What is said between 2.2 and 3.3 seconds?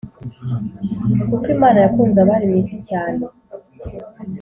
abari mu isi cyane,